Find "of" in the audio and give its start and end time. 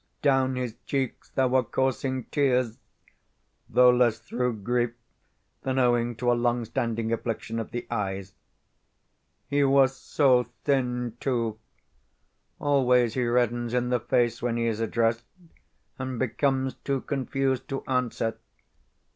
7.59-7.69